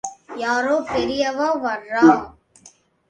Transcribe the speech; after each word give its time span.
யாரோ 0.35 0.73
பெரியவா 0.87 1.49
வர்றா!... 1.63 2.07